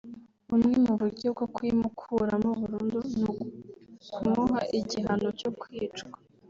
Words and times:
Bumwe 0.49 0.75
mu 0.85 0.93
buryo 0.99 1.27
bwo 1.35 1.45
kuyimukuramo 1.55 2.49
burundu 2.59 2.99
ni 3.17 3.25
ukumuha 3.31 4.61
igihano 4.79 5.29
cyo 5.39 5.51
kwicwa 5.59 6.17